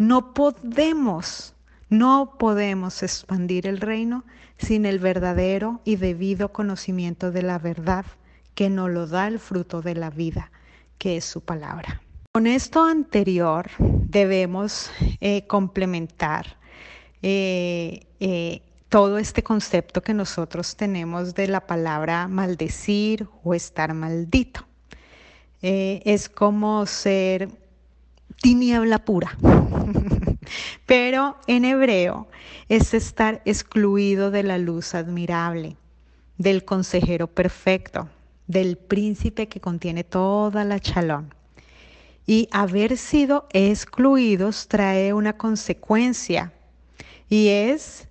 No 0.00 0.32
podemos, 0.32 1.54
no 1.90 2.38
podemos 2.38 3.02
expandir 3.02 3.66
el 3.66 3.82
reino 3.82 4.24
sin 4.56 4.86
el 4.86 4.98
verdadero 4.98 5.82
y 5.84 5.96
debido 5.96 6.54
conocimiento 6.54 7.30
de 7.30 7.42
la 7.42 7.58
verdad 7.58 8.06
que 8.54 8.70
nos 8.70 8.88
lo 8.88 9.06
da 9.06 9.28
el 9.28 9.38
fruto 9.38 9.82
de 9.82 9.94
la 9.94 10.08
vida 10.08 10.52
que 10.96 11.18
es 11.18 11.26
su 11.26 11.42
palabra. 11.42 12.00
Con 12.32 12.46
esto 12.46 12.82
anterior 12.82 13.68
debemos 13.78 14.90
eh, 15.20 15.46
complementar 15.46 16.56
eh, 17.20 18.06
eh, 18.20 18.62
todo 18.88 19.18
este 19.18 19.42
concepto 19.42 20.02
que 20.02 20.14
nosotros 20.14 20.76
tenemos 20.76 21.34
de 21.34 21.46
la 21.46 21.66
palabra 21.66 22.26
maldecir 22.26 23.28
o 23.44 23.52
estar 23.52 23.92
maldito. 23.92 24.66
es 25.60 26.30
como 26.30 26.86
ser 26.86 27.50
tiniebla 28.40 28.98
pura. 29.04 29.36
Pero 30.86 31.36
en 31.46 31.64
hebreo 31.64 32.28
es 32.68 32.94
estar 32.94 33.42
excluido 33.44 34.30
de 34.30 34.42
la 34.42 34.58
luz 34.58 34.94
admirable, 34.94 35.76
del 36.38 36.64
consejero 36.64 37.26
perfecto, 37.26 38.08
del 38.46 38.76
príncipe 38.76 39.48
que 39.48 39.60
contiene 39.60 40.04
toda 40.04 40.64
la 40.64 40.80
chalón. 40.80 41.34
Y 42.26 42.48
haber 42.52 42.96
sido 42.96 43.46
excluidos 43.52 44.68
trae 44.68 45.12
una 45.12 45.36
consecuencia 45.36 46.52
y 47.28 47.48
es 47.48 48.08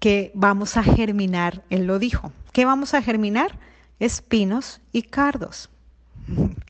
que 0.00 0.32
vamos 0.34 0.76
a 0.76 0.82
germinar, 0.82 1.64
él 1.70 1.86
lo 1.86 1.98
dijo, 1.98 2.32
¿qué 2.52 2.64
vamos 2.64 2.94
a 2.94 3.02
germinar? 3.02 3.58
Espinos 3.98 4.80
y 4.92 5.02
cardos. 5.02 5.70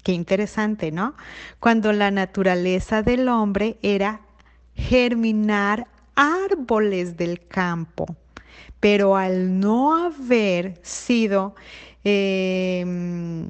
Qué 0.02 0.12
interesante, 0.12 0.90
¿no? 0.90 1.14
Cuando 1.60 1.92
la 1.92 2.10
naturaleza 2.10 3.02
del 3.02 3.28
hombre 3.28 3.78
era 3.82 4.20
germinar 4.74 5.86
árboles 6.16 7.16
del 7.16 7.46
campo, 7.46 8.16
pero 8.80 9.16
al 9.16 9.60
no 9.60 10.06
haber 10.06 10.78
sido 10.82 11.54
Em, 12.06 13.48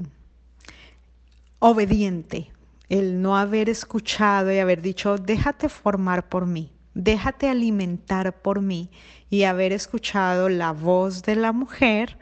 obediente, 1.59 2.53
el 2.89 3.21
no 3.21 3.37
haber 3.37 3.69
escuchado 3.69 4.53
y 4.53 4.59
haber 4.59 4.81
dicho, 4.81 5.19
déjate 5.19 5.69
formar 5.69 6.29
por 6.29 6.47
mí, 6.47 6.71
déjate 6.95 7.49
alimentar 7.49 8.41
por 8.43 8.61
mí 8.61 8.91
y 9.29 9.43
haber 9.43 9.73
escuchado 9.73 10.49
la 10.49 10.71
voz 10.71 11.23
de 11.23 11.35
la 11.35 11.51
mujer, 11.51 12.17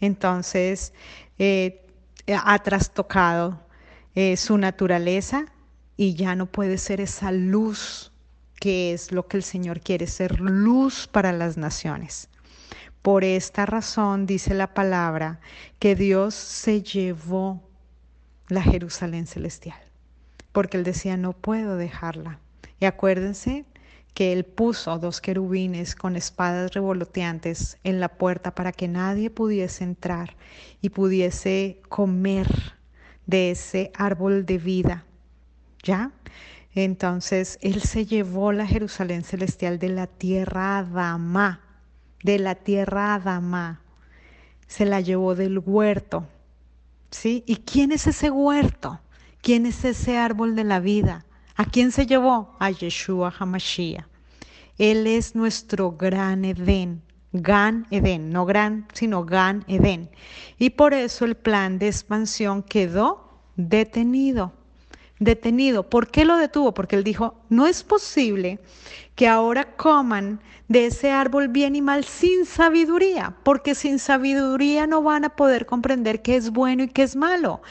entonces 0.00 0.92
eh, 1.38 1.86
ha 2.34 2.58
trastocado 2.58 3.60
eh, 4.14 4.36
su 4.36 4.58
naturaleza 4.58 5.46
y 5.96 6.14
ya 6.14 6.34
no 6.34 6.46
puede 6.46 6.78
ser 6.78 7.00
esa 7.00 7.32
luz 7.32 8.12
que 8.60 8.92
es 8.92 9.12
lo 9.12 9.28
que 9.28 9.36
el 9.36 9.42
Señor 9.42 9.80
quiere, 9.80 10.06
ser 10.06 10.40
luz 10.40 11.06
para 11.06 11.32
las 11.32 11.56
naciones. 11.56 12.28
Por 13.02 13.24
esta 13.24 13.66
razón 13.66 14.26
dice 14.26 14.54
la 14.54 14.74
palabra 14.74 15.40
que 15.78 15.94
Dios 15.94 16.34
se 16.34 16.82
llevó 16.82 17.62
la 18.48 18.62
Jerusalén 18.62 19.26
celestial, 19.26 19.78
porque 20.52 20.76
él 20.76 20.84
decía, 20.84 21.16
no 21.16 21.32
puedo 21.32 21.76
dejarla. 21.76 22.40
Y 22.80 22.86
acuérdense 22.86 23.64
que 24.18 24.32
él 24.32 24.44
puso 24.44 24.98
dos 24.98 25.20
querubines 25.20 25.94
con 25.94 26.16
espadas 26.16 26.72
revoloteantes 26.72 27.78
en 27.84 28.00
la 28.00 28.08
puerta 28.08 28.52
para 28.52 28.72
que 28.72 28.88
nadie 28.88 29.30
pudiese 29.30 29.84
entrar 29.84 30.36
y 30.80 30.88
pudiese 30.88 31.80
comer 31.88 32.48
de 33.26 33.52
ese 33.52 33.92
árbol 33.94 34.44
de 34.44 34.58
vida. 34.58 35.04
¿Ya? 35.84 36.10
Entonces 36.74 37.60
él 37.62 37.80
se 37.82 38.06
llevó 38.06 38.50
la 38.50 38.66
Jerusalén 38.66 39.22
celestial 39.22 39.78
de 39.78 39.90
la 39.90 40.08
tierra 40.08 40.78
Adama 40.78 41.60
de 42.24 42.40
la 42.40 42.56
tierra 42.56 43.14
Adama, 43.14 43.82
se 44.66 44.84
la 44.84 45.00
llevó 45.00 45.36
del 45.36 45.60
huerto. 45.60 46.26
¿Sí? 47.12 47.44
¿Y 47.46 47.58
quién 47.58 47.92
es 47.92 48.08
ese 48.08 48.32
huerto? 48.32 48.98
¿Quién 49.42 49.64
es 49.64 49.84
ese 49.84 50.18
árbol 50.18 50.56
de 50.56 50.64
la 50.64 50.80
vida? 50.80 51.24
¿A 51.60 51.64
quién 51.64 51.90
se 51.90 52.06
llevó? 52.06 52.54
A 52.60 52.70
Yeshua 52.70 53.34
Hamashiach. 53.36 54.06
Él 54.78 55.08
es 55.08 55.34
nuestro 55.34 55.90
gran 55.90 56.44
Edén, 56.44 57.02
Gan 57.32 57.88
Edén, 57.90 58.30
no 58.30 58.46
gran, 58.46 58.86
sino 58.92 59.24
Gan 59.24 59.64
Edén. 59.66 60.08
Y 60.56 60.70
por 60.70 60.94
eso 60.94 61.24
el 61.24 61.34
plan 61.34 61.80
de 61.80 61.88
expansión 61.88 62.62
quedó 62.62 63.42
detenido. 63.56 64.52
Detenido. 65.18 65.88
¿Por 65.88 66.08
qué 66.08 66.24
lo 66.24 66.36
detuvo? 66.36 66.72
Porque 66.74 66.96
él 66.96 67.04
dijo, 67.04 67.34
no 67.48 67.66
es 67.66 67.82
posible 67.82 68.58
que 69.14 69.26
ahora 69.26 69.76
coman 69.76 70.40
de 70.68 70.86
ese 70.86 71.10
árbol 71.10 71.48
bien 71.48 71.74
y 71.74 71.82
mal 71.82 72.04
sin 72.04 72.44
sabiduría, 72.44 73.34
porque 73.42 73.74
sin 73.74 73.98
sabiduría 73.98 74.86
no 74.86 75.02
van 75.02 75.24
a 75.24 75.34
poder 75.34 75.66
comprender 75.66 76.22
qué 76.22 76.36
es 76.36 76.50
bueno 76.50 76.84
y 76.84 76.88
qué 76.88 77.02
es 77.02 77.16
malo. 77.16 77.62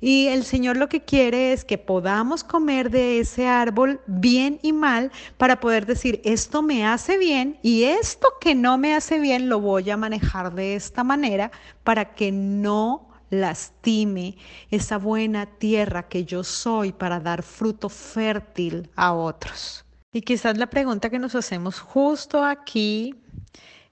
Y 0.00 0.28
el 0.28 0.44
Señor 0.44 0.76
lo 0.76 0.88
que 0.88 1.02
quiere 1.02 1.52
es 1.52 1.64
que 1.64 1.78
podamos 1.78 2.44
comer 2.44 2.90
de 2.90 3.20
ese 3.20 3.48
árbol 3.48 4.00
bien 4.06 4.60
y 4.62 4.72
mal 4.72 5.10
para 5.36 5.60
poder 5.60 5.86
decir, 5.86 6.20
esto 6.24 6.62
me 6.62 6.86
hace 6.86 7.18
bien 7.18 7.58
y 7.62 7.84
esto 7.84 8.28
que 8.40 8.54
no 8.54 8.78
me 8.78 8.94
hace 8.94 9.18
bien 9.18 9.48
lo 9.48 9.60
voy 9.60 9.90
a 9.90 9.96
manejar 9.96 10.54
de 10.54 10.74
esta 10.74 11.04
manera 11.04 11.50
para 11.82 12.14
que 12.14 12.32
no 12.32 13.13
lastime 13.40 14.36
esa 14.70 14.98
buena 14.98 15.46
tierra 15.46 16.08
que 16.08 16.24
yo 16.24 16.44
soy 16.44 16.92
para 16.92 17.20
dar 17.20 17.42
fruto 17.42 17.88
fértil 17.88 18.90
a 18.96 19.12
otros. 19.12 19.84
Y 20.12 20.22
quizás 20.22 20.58
la 20.58 20.68
pregunta 20.68 21.10
que 21.10 21.18
nos 21.18 21.34
hacemos 21.34 21.80
justo 21.80 22.44
aquí 22.44 23.14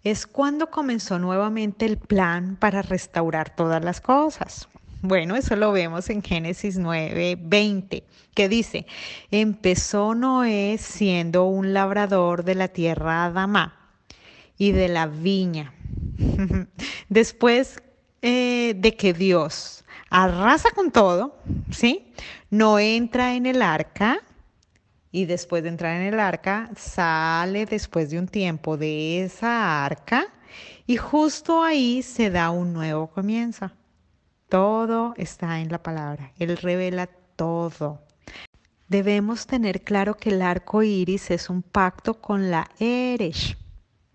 es 0.04 0.26
cuándo 0.26 0.70
comenzó 0.70 1.18
nuevamente 1.18 1.84
el 1.84 1.98
plan 1.98 2.56
para 2.56 2.82
restaurar 2.82 3.54
todas 3.54 3.84
las 3.84 4.00
cosas. 4.00 4.68
Bueno, 5.00 5.34
eso 5.34 5.56
lo 5.56 5.72
vemos 5.72 6.10
en 6.10 6.22
Génesis 6.22 6.78
9, 6.78 7.36
20, 7.40 8.04
que 8.34 8.48
dice, 8.48 8.86
empezó 9.32 10.14
Noé 10.14 10.78
siendo 10.78 11.44
un 11.46 11.74
labrador 11.74 12.44
de 12.44 12.54
la 12.54 12.68
tierra 12.68 13.24
Adamá 13.24 13.90
y 14.58 14.70
de 14.70 14.88
la 14.88 15.08
viña. 15.08 15.74
Después 17.08 17.82
eh, 18.22 18.74
de 18.76 18.96
que 18.96 19.12
Dios 19.12 19.84
arrasa 20.10 20.70
con 20.70 20.90
todo, 20.90 21.36
¿sí? 21.70 22.12
No 22.50 22.78
entra 22.78 23.34
en 23.34 23.46
el 23.46 23.62
arca 23.62 24.20
y 25.10 25.24
después 25.24 25.62
de 25.62 25.70
entrar 25.70 26.00
en 26.00 26.14
el 26.14 26.20
arca 26.20 26.70
sale 26.76 27.66
después 27.66 28.10
de 28.10 28.18
un 28.18 28.28
tiempo 28.28 28.76
de 28.76 29.24
esa 29.24 29.84
arca 29.84 30.26
y 30.86 30.96
justo 30.96 31.62
ahí 31.62 32.02
se 32.02 32.30
da 32.30 32.50
un 32.50 32.72
nuevo 32.72 33.08
comienzo. 33.08 33.70
Todo 34.48 35.14
está 35.16 35.60
en 35.60 35.70
la 35.70 35.82
palabra. 35.82 36.32
Él 36.38 36.56
revela 36.56 37.08
todo. 37.36 38.02
Debemos 38.88 39.46
tener 39.46 39.82
claro 39.82 40.16
que 40.16 40.30
el 40.30 40.42
arco 40.42 40.82
iris 40.82 41.30
es 41.30 41.48
un 41.48 41.62
pacto 41.62 42.20
con 42.20 42.50
la 42.50 42.70
Eresh, 42.78 43.56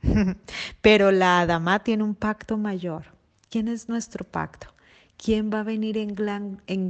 pero 0.82 1.12
la 1.12 1.42
Adama 1.42 1.80
tiene 1.80 2.04
un 2.04 2.14
pacto 2.14 2.58
mayor. 2.58 3.16
¿Quién 3.50 3.70
es 3.70 3.88
nuestro 3.88 4.25
pacto? 4.25 4.68
¿Quién 5.16 5.50
va 5.51 5.62
a 5.62 5.63
venir 5.63 5.98
en 5.98 6.13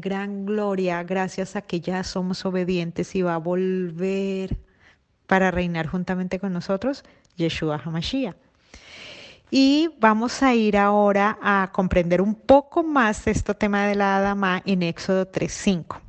gran, 0.02 0.46
gloria 0.46 1.04
gracias 1.04 1.56
a 1.56 1.62
que 1.62 1.80
ya 1.82 2.04
somos 2.04 2.46
obedientes 2.46 3.16
y 3.16 3.22
va 3.22 3.36
a 3.36 3.40
volver 3.40 4.58
para 5.28 5.52
reinar 5.52 5.88
juntamente 5.88 6.40
con 6.40 6.54
nosotros? 6.54 7.04
Yeshua 7.36 7.80
HaMashiach. 7.84 8.36
Y 9.52 9.92
vamos 10.00 10.42
a 10.42 10.56
ir 10.56 10.78
ahora 10.78 11.38
a 11.42 11.70
comprender 11.72 12.22
un 12.22 12.34
poco 12.34 12.84
más 12.84 13.28
este 13.28 13.54
tema 13.54 13.86
de 13.86 13.96
la 13.96 14.18
Adama 14.18 14.62
en 14.66 14.84
Éxodo 14.84 15.32
3.5. 15.32 16.00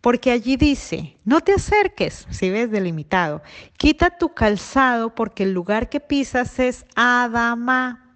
Porque 0.00 0.30
allí 0.30 0.56
dice, 0.56 1.16
no 1.24 1.40
te 1.40 1.54
acerques, 1.54 2.26
si 2.30 2.50
ves 2.50 2.70
delimitado, 2.70 3.42
quita 3.78 4.10
tu 4.10 4.32
calzado 4.32 5.14
porque 5.14 5.42
el 5.42 5.54
lugar 5.54 5.88
que 5.88 5.98
pisas 5.98 6.60
es 6.60 6.84
Adama 6.94 8.07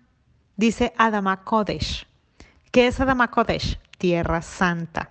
dice 0.62 0.92
Adama 0.97 1.42
Kodesh. 1.42 2.07
¿Qué 2.71 2.87
es 2.87 3.00
Adama 3.00 3.33
Kodesh? 3.33 3.81
Tierra 3.99 4.42
Santa. 4.42 5.11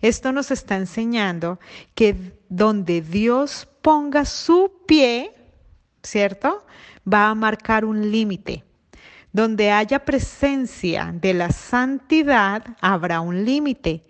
Esto 0.00 0.32
nos 0.32 0.50
está 0.50 0.76
enseñando 0.76 1.60
que 1.94 2.16
donde 2.48 3.02
Dios 3.02 3.68
ponga 3.82 4.24
su 4.24 4.72
pie, 4.86 5.32
¿cierto? 6.02 6.64
Va 7.06 7.28
a 7.28 7.34
marcar 7.34 7.84
un 7.84 8.10
límite. 8.10 8.64
Donde 9.32 9.70
haya 9.70 10.06
presencia 10.06 11.12
de 11.14 11.34
la 11.34 11.50
santidad, 11.50 12.64
habrá 12.80 13.20
un 13.20 13.44
límite 13.44 14.02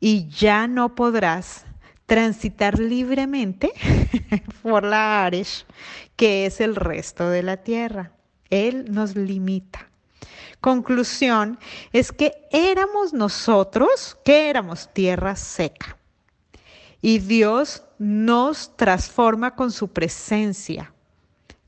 y 0.00 0.26
ya 0.28 0.66
no 0.66 0.94
podrás 0.94 1.66
transitar 2.06 2.78
libremente 2.78 3.72
por 4.62 4.84
la 4.84 5.26
Aresh, 5.26 5.66
que 6.16 6.46
es 6.46 6.62
el 6.62 6.76
resto 6.76 7.28
de 7.28 7.42
la 7.42 7.58
tierra. 7.58 8.12
Él 8.48 8.86
nos 8.90 9.16
limita 9.16 9.90
conclusión 10.64 11.58
es 11.92 12.10
que 12.10 12.32
éramos 12.50 13.12
nosotros, 13.12 14.16
que 14.24 14.48
éramos 14.48 14.88
tierra 14.94 15.36
seca. 15.36 15.98
Y 17.02 17.18
Dios 17.18 17.82
nos 17.98 18.74
transforma 18.74 19.54
con 19.56 19.70
su 19.70 19.88
presencia. 19.88 20.90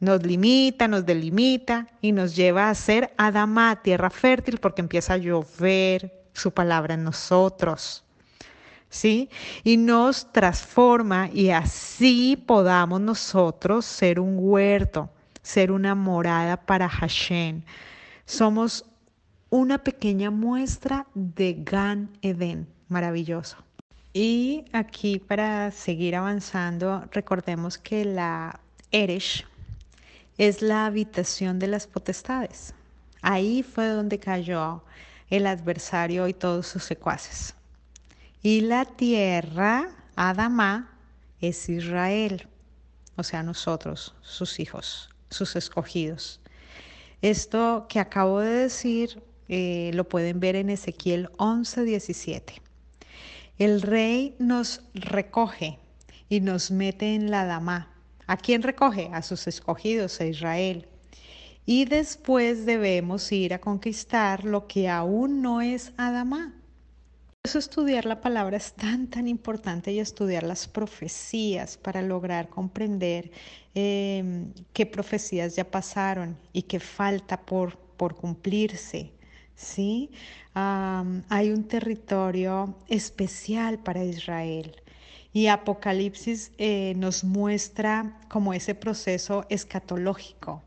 Nos 0.00 0.22
limita, 0.22 0.88
nos 0.88 1.04
delimita 1.04 1.88
y 2.00 2.12
nos 2.12 2.34
lleva 2.34 2.70
a 2.70 2.74
ser 2.74 3.12
Adama, 3.18 3.82
tierra 3.82 4.08
fértil, 4.08 4.56
porque 4.60 4.80
empieza 4.80 5.12
a 5.12 5.18
llover 5.18 6.24
su 6.32 6.50
palabra 6.52 6.94
en 6.94 7.04
nosotros. 7.04 8.02
¿Sí? 8.88 9.28
Y 9.62 9.76
nos 9.76 10.32
transforma 10.32 11.28
y 11.34 11.50
así 11.50 12.42
podamos 12.46 13.02
nosotros 13.02 13.84
ser 13.84 14.20
un 14.20 14.36
huerto, 14.38 15.10
ser 15.42 15.70
una 15.70 15.94
morada 15.94 16.56
para 16.56 16.88
Hashem, 16.88 17.60
somos 18.26 18.84
una 19.48 19.78
pequeña 19.78 20.30
muestra 20.30 21.06
de 21.14 21.56
Gan 21.64 22.10
Eden, 22.20 22.66
maravilloso. 22.88 23.56
Y 24.12 24.64
aquí 24.72 25.18
para 25.18 25.70
seguir 25.70 26.16
avanzando, 26.16 27.04
recordemos 27.12 27.78
que 27.78 28.04
la 28.04 28.60
Eresh 28.90 29.46
es 30.38 30.60
la 30.60 30.86
habitación 30.86 31.58
de 31.58 31.68
las 31.68 31.86
potestades. 31.86 32.74
Ahí 33.22 33.62
fue 33.62 33.88
donde 33.88 34.18
cayó 34.18 34.82
el 35.30 35.46
adversario 35.46 36.28
y 36.28 36.34
todos 36.34 36.66
sus 36.66 36.84
secuaces. 36.84 37.54
Y 38.42 38.60
la 38.62 38.84
tierra, 38.84 39.88
Adama, 40.14 40.90
es 41.40 41.68
Israel, 41.68 42.48
o 43.16 43.22
sea, 43.22 43.42
nosotros, 43.42 44.14
sus 44.22 44.60
hijos, 44.60 45.10
sus 45.30 45.56
escogidos. 45.56 46.40
Esto 47.22 47.86
que 47.88 47.98
acabo 47.98 48.40
de 48.40 48.50
decir 48.50 49.22
eh, 49.48 49.90
lo 49.94 50.08
pueden 50.08 50.40
ver 50.40 50.56
en 50.56 50.70
Ezequiel 50.70 51.30
11, 51.38 51.84
17. 51.84 52.62
El 53.58 53.80
rey 53.80 54.34
nos 54.38 54.82
recoge 54.92 55.78
y 56.28 56.40
nos 56.40 56.70
mete 56.70 57.14
en 57.14 57.30
la 57.30 57.44
dama. 57.46 57.90
¿A 58.26 58.36
quién 58.36 58.62
recoge? 58.62 59.08
A 59.12 59.22
sus 59.22 59.46
escogidos, 59.46 60.20
a 60.20 60.26
Israel. 60.26 60.88
Y 61.64 61.84
después 61.84 62.66
debemos 62.66 63.30
ir 63.32 63.54
a 63.54 63.60
conquistar 63.60 64.44
lo 64.44 64.66
que 64.66 64.88
aún 64.88 65.42
no 65.42 65.60
es 65.60 65.92
Adamá. 65.96 66.54
Eso 67.46 67.58
estudiar 67.60 68.06
la 68.06 68.20
palabra 68.20 68.56
es 68.56 68.72
tan, 68.72 69.06
tan 69.06 69.28
importante 69.28 69.92
y 69.92 70.00
estudiar 70.00 70.42
las 70.42 70.66
profecías 70.66 71.76
para 71.76 72.02
lograr 72.02 72.48
comprender 72.48 73.30
Em, 73.78 74.54
qué 74.72 74.86
profecías 74.86 75.54
ya 75.54 75.70
pasaron 75.70 76.38
y 76.54 76.62
qué 76.62 76.80
falta 76.80 77.42
por, 77.44 77.76
por 77.98 78.16
cumplirse. 78.16 79.12
¿sí? 79.54 80.10
hay 80.54 81.50
un 81.50 81.64
territorio 81.64 82.74
especial 82.88 83.78
para 83.78 84.02
Israel. 84.02 84.74
Y 85.34 85.48
Apocalipsis 85.48 86.52
eh, 86.56 86.94
nos 86.96 87.22
muestra 87.22 88.18
como 88.30 88.54
ese 88.54 88.74
proceso 88.74 89.44
escatológico. 89.50 90.62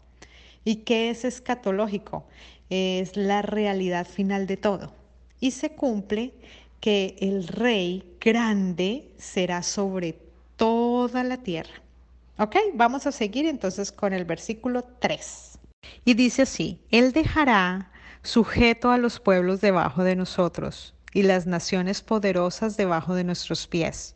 ¿Y 0.64 0.84
qué 0.86 1.10
es 1.10 1.26
escatológico? 1.26 2.28
Es 2.70 3.18
la 3.18 3.42
realidad 3.42 4.06
final 4.06 4.46
de 4.46 4.58
todo. 4.58 4.94
Y 5.40 5.50
se 5.50 5.72
cumple 5.72 6.36
que 6.80 7.16
el 7.20 7.48
rey 7.48 8.16
grande 8.20 9.12
será 9.18 9.64
sobre 9.64 10.18
toda 10.56 11.24
la 11.24 11.38
tierra. 11.38 11.82
Ok, 12.38 12.56
vamos 12.74 13.06
a 13.06 13.12
seguir 13.12 13.46
entonces 13.46 13.92
con 13.92 14.14
el 14.14 14.26
versículo 14.26 14.84
3. 15.00 15.60
Y 16.06 16.14
dice 16.14 16.44
así, 16.44 16.80
Él 16.92 17.12
dejará 17.12 17.92
sujeto 18.24 18.92
a 18.92 18.98
los 18.98 19.20
pueblos 19.20 19.62
debajo 19.62 20.04
de 20.04 20.16
nosotros 20.16 20.94
y 21.14 21.24
las 21.24 21.48
naciones 21.48 22.02
poderosas 22.02 22.78
debajo 22.78 23.16
de 23.16 23.24
nuestros 23.24 23.68
pies. 23.68 24.16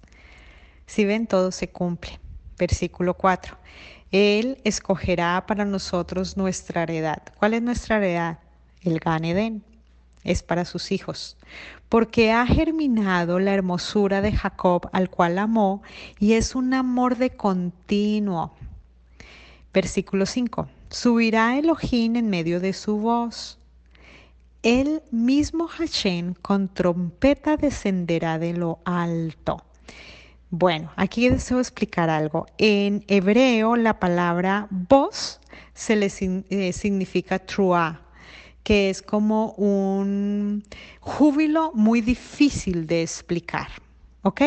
Si 0.86 1.06
ven, 1.06 1.28
todo 1.28 1.52
se 1.52 1.70
cumple. 1.70 2.20
Versículo 2.58 3.16
4. 3.16 3.58
Él 4.12 4.60
escogerá 4.64 5.44
para 5.48 5.66
nosotros 5.66 6.38
nuestra 6.38 6.84
heredad. 6.84 7.24
¿Cuál 7.40 7.56
es 7.56 7.62
nuestra 7.62 7.98
heredad? 7.98 8.40
El 8.82 9.00
Gan 9.00 9.24
es 10.24 10.44
para 10.44 10.66
sus 10.66 10.92
hijos, 10.92 11.38
porque 11.90 12.32
ha 12.32 12.46
germinado 12.46 13.40
la 13.40 13.54
hermosura 13.54 14.22
de 14.22 14.32
Jacob 14.32 14.90
al 14.94 15.10
cual 15.10 15.38
amó 15.38 15.84
y 16.20 16.34
es 16.34 16.56
un 16.56 16.74
amor 16.74 17.18
de 17.18 17.32
continuo. 17.32 18.54
Versículo 19.74 20.26
5. 20.26 20.68
Subirá 20.90 21.58
Elohim 21.58 22.16
en 22.16 22.30
medio 22.30 22.60
de 22.60 22.74
su 22.74 22.98
voz. 22.98 23.58
El 24.62 25.02
mismo 25.12 25.68
Hashem 25.68 26.36
con 26.36 26.70
trompeta 26.74 27.58
descenderá 27.58 28.40
de 28.40 28.54
lo 28.54 28.80
alto. 28.86 29.64
Bueno, 30.52 30.92
aquí 30.96 31.28
deseo 31.28 31.60
explicar 31.60 32.12
algo. 32.12 32.46
En 32.60 33.04
hebreo 33.08 33.76
la 33.76 34.00
palabra 34.00 34.68
voz 34.70 35.42
se 35.74 35.96
le 35.96 36.12
eh, 36.50 36.72
significa 36.72 37.40
trua, 37.40 38.02
que 38.64 38.90
es 38.90 39.02
como 39.02 39.52
un 39.52 40.64
júbilo 41.00 41.72
muy 41.74 42.02
difícil 42.02 42.88
de 42.88 43.02
explicar. 43.04 43.68
¿Ok? 44.26 44.42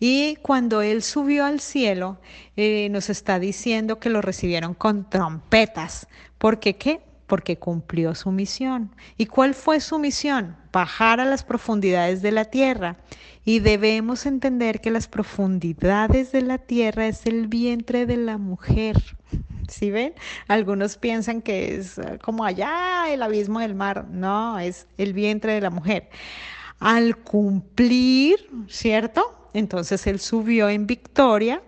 Y 0.00 0.36
cuando 0.42 0.82
él 0.82 1.00
subió 1.02 1.44
al 1.44 1.60
cielo, 1.60 2.18
eh, 2.56 2.88
nos 2.90 3.08
está 3.08 3.38
diciendo 3.38 4.00
que 4.00 4.10
lo 4.10 4.20
recibieron 4.20 4.74
con 4.74 5.08
trompetas. 5.08 6.08
¿Por 6.38 6.58
qué 6.58 6.74
qué? 6.74 7.00
Porque 7.28 7.56
cumplió 7.56 8.16
su 8.16 8.32
misión. 8.32 8.90
¿Y 9.16 9.26
cuál 9.26 9.54
fue 9.54 9.78
su 9.78 10.00
misión? 10.00 10.56
Bajar 10.72 11.20
a 11.20 11.24
las 11.24 11.44
profundidades 11.44 12.20
de 12.20 12.32
la 12.32 12.46
tierra. 12.46 12.96
Y 13.44 13.60
debemos 13.60 14.26
entender 14.26 14.80
que 14.80 14.90
las 14.90 15.06
profundidades 15.06 16.32
de 16.32 16.42
la 16.42 16.58
tierra 16.58 17.06
es 17.06 17.24
el 17.24 17.46
vientre 17.46 18.06
de 18.06 18.16
la 18.16 18.38
mujer. 18.38 18.96
¿Sí 19.72 19.90
ven? 19.90 20.12
Algunos 20.48 20.98
piensan 20.98 21.40
que 21.40 21.76
es 21.76 21.98
como 22.22 22.44
allá 22.44 23.10
el 23.10 23.22
abismo 23.22 23.60
del 23.60 23.74
mar. 23.74 24.06
No, 24.10 24.58
es 24.58 24.86
el 24.98 25.14
vientre 25.14 25.54
de 25.54 25.62
la 25.62 25.70
mujer 25.70 26.10
al 26.78 27.16
cumplir, 27.16 28.50
¿cierto? 28.68 29.48
Entonces 29.54 30.06
él 30.06 30.18
subió 30.20 30.68
en 30.68 30.86
victoria, 30.86 31.62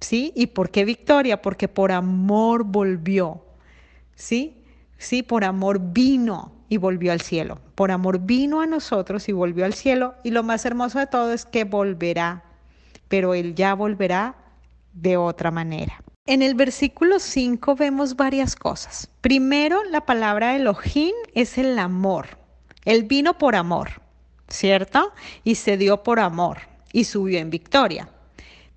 ¿sí? 0.00 0.32
¿Y 0.34 0.48
por 0.48 0.70
qué 0.70 0.84
victoria? 0.84 1.42
Porque 1.42 1.68
por 1.68 1.92
amor 1.92 2.64
volvió, 2.64 3.44
¿sí? 4.16 4.56
Sí, 4.98 5.22
por 5.22 5.44
amor 5.44 5.80
vino 5.92 6.52
y 6.68 6.78
volvió 6.78 7.12
al 7.12 7.20
cielo. 7.20 7.58
Por 7.74 7.90
amor 7.90 8.20
vino 8.20 8.62
a 8.62 8.66
nosotros 8.66 9.28
y 9.28 9.32
volvió 9.32 9.64
al 9.64 9.74
cielo. 9.74 10.14
Y 10.24 10.30
lo 10.30 10.42
más 10.42 10.64
hermoso 10.64 10.98
de 10.98 11.06
todo 11.06 11.32
es 11.32 11.44
que 11.44 11.64
volverá, 11.64 12.42
pero 13.08 13.34
él 13.34 13.54
ya 13.54 13.74
volverá 13.74 14.34
de 14.92 15.16
otra 15.16 15.50
manera. 15.50 16.02
En 16.26 16.42
el 16.42 16.54
versículo 16.54 17.18
5 17.18 17.74
vemos 17.74 18.16
varias 18.16 18.56
cosas. 18.56 19.08
Primero, 19.20 19.82
la 19.84 20.06
palabra 20.06 20.54
Elohim 20.56 21.14
es 21.34 21.58
el 21.58 21.78
amor. 21.78 22.38
Él 22.84 23.04
vino 23.04 23.38
por 23.38 23.56
amor. 23.56 24.02
¿cierto? 24.52 25.12
Y 25.44 25.56
se 25.56 25.76
dio 25.76 26.02
por 26.02 26.20
amor 26.20 26.58
y 26.92 27.04
subió 27.04 27.38
en 27.38 27.50
victoria. 27.50 28.08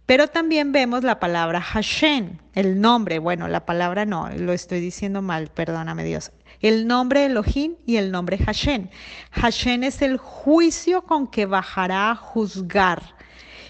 Pero 0.05 0.27
también 0.27 0.71
vemos 0.71 1.03
la 1.03 1.19
palabra 1.19 1.59
Hashem, 1.61 2.37
el 2.53 2.79
nombre, 2.79 3.17
bueno, 3.17 3.47
la 3.47 3.65
palabra 3.65 4.05
no, 4.05 4.29
lo 4.29 4.53
estoy 4.53 4.79
diciendo 4.79 5.21
mal, 5.23 5.47
perdóname 5.47 6.03
Dios. 6.03 6.31
El 6.61 6.87
nombre 6.87 7.25
Elohim 7.25 7.75
y 7.85 7.97
el 7.97 8.11
nombre 8.11 8.37
Hashem. 8.37 8.87
Hashem 9.31 9.83
es 9.83 10.01
el 10.01 10.17
juicio 10.17 11.01
con 11.01 11.27
que 11.27 11.47
bajará 11.47 12.11
a 12.11 12.15
juzgar. 12.15 13.15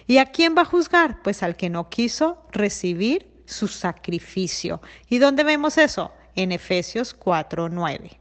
¿Y 0.07 0.17
a 0.17 0.25
quién 0.25 0.55
va 0.57 0.63
a 0.63 0.65
juzgar? 0.65 1.21
Pues 1.23 1.41
al 1.41 1.55
que 1.55 1.69
no 1.69 1.89
quiso 1.89 2.45
recibir 2.51 3.34
su 3.45 3.67
sacrificio. 3.67 4.81
¿Y 5.09 5.17
dónde 5.19 5.43
vemos 5.43 5.77
eso? 5.77 6.11
En 6.35 6.51
Efesios 6.51 7.15
4:9. 7.17 8.17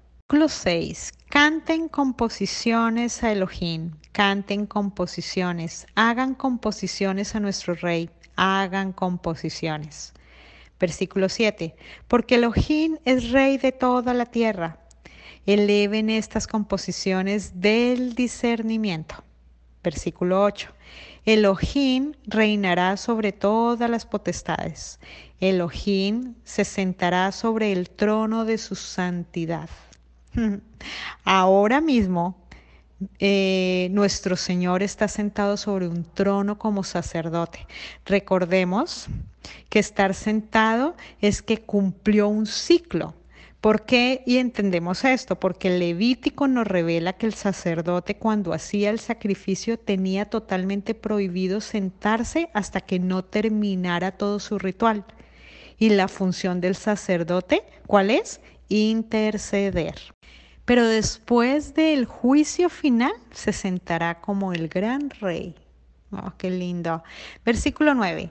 6. 0.49 1.13
Canten 1.29 1.89
composiciones 1.89 3.23
a 3.23 3.33
Elohim, 3.33 3.93
canten 4.13 4.67
composiciones, 4.67 5.87
hagan 5.95 6.35
composiciones 6.35 7.35
a 7.35 7.41
nuestro 7.41 7.75
Rey, 7.75 8.11
hagan 8.37 8.93
composiciones. 8.93 10.13
Versículo 10.81 11.29
7. 11.29 11.75
Porque 12.09 12.37
Elohim 12.37 12.99
es 13.05 13.31
Rey 13.31 13.59
de 13.59 13.73
toda 13.73 14.15
la 14.15 14.27
tierra. 14.27 14.79
Eleven 15.47 16.11
estas 16.11 16.47
composiciones 16.47 17.61
del 17.61 18.15
discernimiento. 18.15 19.23
Versículo 19.83 20.43
8. 20.43 20.71
Elohim 21.27 22.13
reinará 22.27 22.97
sobre 22.97 23.33
todas 23.33 23.89
las 23.89 24.05
potestades. 24.05 25.01
Elohim 25.41 26.35
se 26.45 26.65
sentará 26.65 27.33
sobre 27.33 27.73
el 27.73 27.89
trono 27.91 28.45
de 28.45 28.59
su 28.59 28.75
santidad. 28.75 29.69
Ahora 31.25 31.81
mismo 31.81 32.37
eh, 33.19 33.89
nuestro 33.91 34.37
Señor 34.37 34.83
está 34.83 35.09
sentado 35.09 35.57
sobre 35.57 35.89
un 35.89 36.05
trono 36.05 36.59
como 36.59 36.85
sacerdote. 36.85 37.67
Recordemos 38.05 39.07
que 39.69 39.79
estar 39.79 40.15
sentado 40.15 40.97
es 41.21 41.43
que 41.43 41.59
cumplió 41.59 42.29
un 42.29 42.47
ciclo. 42.47 43.15
¿Por 43.65 43.87
qué? 43.87 44.23
Y 44.27 44.37
entendemos 44.37 45.07
esto, 45.07 45.41
porque 45.41 45.69
el 45.69 45.79
Levítico 45.79 46.49
nos 46.49 46.67
revela 46.67 47.15
que 47.15 47.25
el 47.25 47.33
sacerdote 47.33 48.19
cuando 48.19 48.53
hacía 48.53 48.91
el 48.91 49.01
sacrificio 49.01 49.79
tenía 49.79 50.29
totalmente 50.29 50.93
prohibido 50.93 51.63
sentarse 51.63 52.51
hasta 52.53 52.83
que 52.83 52.99
no 52.99 53.25
terminara 53.25 54.19
todo 54.19 54.39
su 54.39 54.59
ritual. 54.59 55.07
Y 55.79 55.89
la 55.89 56.09
función 56.09 56.61
del 56.61 56.75
sacerdote, 56.75 57.63
¿cuál 57.87 58.11
es? 58.11 58.43
Interceder 58.69 59.95
pero 60.67 60.87
después 60.87 61.73
del 61.73 62.05
juicio 62.05 62.69
final 62.69 63.13
se 63.31 63.55
sentará 63.55 64.21
como 64.21 64.53
el 64.53 64.69
gran 64.69 65.09
rey. 65.09 65.55
Oh, 66.11 66.33
qué 66.39 66.51
lindo. 66.51 67.03
Versículo 67.45 67.95
9. 67.95 68.31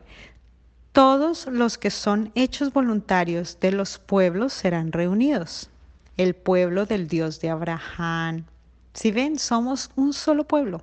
Todos 0.94 1.48
los 1.48 1.78
que 1.78 1.90
son 1.90 2.32
hechos 2.36 2.72
voluntarios 2.72 3.60
de 3.60 3.72
los 3.72 4.00
pueblos 4.00 4.54
serán 4.54 4.92
reunidos. 4.92 5.70
El 6.16 6.36
pueblo 6.36 6.86
del 6.86 7.08
Dios 7.08 7.42
de 7.42 7.50
Abraham. 7.50 8.46
Si 8.94 9.12
ven, 9.12 9.38
somos 9.38 9.92
un 9.96 10.14
solo 10.14 10.46
pueblo. 10.46 10.82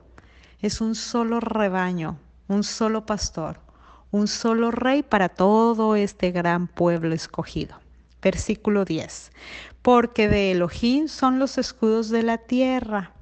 Es 0.61 0.81
un 0.81 0.95
solo 0.95 1.41
rebaño, 1.41 2.19
un 2.49 2.65
solo 2.65 3.07
pastor, 3.07 3.61
un 4.11 4.27
solo 4.27 4.71
rey 4.71 5.03
para 5.03 5.29
todo 5.29 5.97
este 5.97 6.33
gran 6.33 6.67
pueblo 6.67 7.15
escogido. 7.15 7.77
Versículo 8.21 8.85
10 8.85 9.31
porque 9.83 10.29
de 10.29 10.53
Elohim 10.53 11.09
son 11.09 11.39
los 11.39 11.59
escudos 11.59 12.11
de 12.11 12.23
la 12.23 12.39
tierra. 12.39 13.13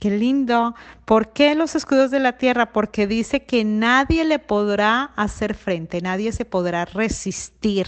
Qué 0.00 0.10
lindo. 0.10 0.74
¿Por 1.04 1.34
qué 1.34 1.54
los 1.54 1.74
escudos 1.74 2.10
de 2.10 2.20
la 2.20 2.38
tierra? 2.38 2.72
Porque 2.72 3.06
dice 3.06 3.44
que 3.44 3.64
nadie 3.64 4.24
le 4.24 4.38
podrá 4.38 5.12
hacer 5.14 5.54
frente, 5.54 6.00
nadie 6.00 6.32
se 6.32 6.46
podrá 6.46 6.86
resistir. 6.86 7.86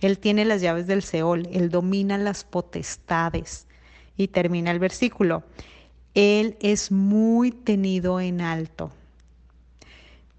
Él 0.00 0.18
tiene 0.18 0.46
las 0.46 0.62
llaves 0.62 0.86
del 0.86 1.02
Seol, 1.02 1.46
él 1.52 1.68
domina 1.68 2.16
las 2.16 2.44
potestades. 2.44 3.66
Y 4.16 4.28
termina 4.28 4.70
el 4.70 4.78
versículo. 4.78 5.42
Él 6.14 6.56
es 6.60 6.90
muy 6.90 7.52
tenido 7.52 8.20
en 8.20 8.40
alto. 8.40 8.90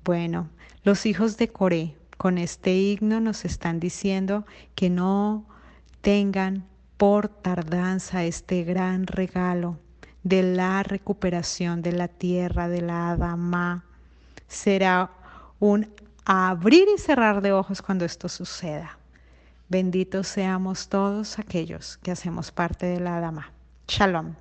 Bueno, 0.04 0.50
los 0.84 1.06
hijos 1.06 1.38
de 1.38 1.50
Coré 1.50 1.96
con 2.18 2.40
este 2.40 2.76
himno 2.76 3.20
nos 3.20 3.46
están 3.46 3.80
diciendo 3.80 4.44
que 4.74 4.90
no 4.90 5.46
tengan 6.02 6.66
por 6.98 7.28
tardanza 7.28 8.24
este 8.24 8.64
gran 8.64 9.06
regalo 9.06 9.78
de 10.24 10.44
la 10.44 10.84
recuperación 10.84 11.82
de 11.82 11.94
la 11.94 12.08
tierra 12.08 12.68
de 12.68 12.82
la 12.82 13.12
Adama. 13.12 13.84
Será 14.48 15.12
un 15.60 15.90
abrir 16.26 16.88
y 16.96 17.00
cerrar 17.00 17.42
de 17.42 17.52
ojos 17.52 17.82
cuando 17.82 18.06
esto 18.06 18.30
suceda. 18.30 18.98
Benditos 19.70 20.28
seamos 20.28 20.90
todos 20.90 21.40
aquellos 21.40 21.98
que 21.98 22.12
hacemos 22.12 22.52
parte 22.52 22.86
de 22.86 23.00
la 23.00 23.18
Adama. 23.18 23.52
Shalom. 23.88 24.41